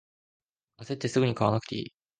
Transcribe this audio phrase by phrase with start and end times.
[0.77, 1.93] あせってすぐに買わなくていい